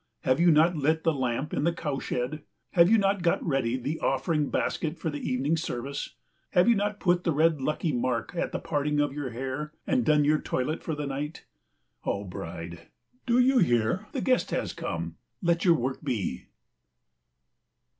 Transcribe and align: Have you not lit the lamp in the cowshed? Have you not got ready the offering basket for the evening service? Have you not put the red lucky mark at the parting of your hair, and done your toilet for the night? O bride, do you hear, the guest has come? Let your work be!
Have 0.21 0.39
you 0.39 0.49
not 0.49 0.75
lit 0.75 1.03
the 1.03 1.13
lamp 1.13 1.53
in 1.53 1.63
the 1.63 1.71
cowshed? 1.71 2.39
Have 2.71 2.89
you 2.89 2.97
not 2.97 3.21
got 3.21 3.45
ready 3.45 3.77
the 3.77 3.99
offering 3.99 4.49
basket 4.49 4.97
for 4.97 5.11
the 5.11 5.19
evening 5.19 5.55
service? 5.55 6.15
Have 6.53 6.67
you 6.67 6.73
not 6.73 6.99
put 6.99 7.23
the 7.23 7.31
red 7.31 7.61
lucky 7.61 7.91
mark 7.91 8.33
at 8.35 8.51
the 8.51 8.57
parting 8.57 8.99
of 8.99 9.13
your 9.13 9.29
hair, 9.29 9.73
and 9.85 10.03
done 10.03 10.25
your 10.25 10.41
toilet 10.41 10.81
for 10.81 10.95
the 10.95 11.05
night? 11.05 11.45
O 12.03 12.23
bride, 12.23 12.87
do 13.27 13.37
you 13.37 13.59
hear, 13.59 14.07
the 14.11 14.21
guest 14.21 14.49
has 14.49 14.73
come? 14.73 15.17
Let 15.39 15.65
your 15.65 15.75
work 15.75 16.03
be! 16.03 16.47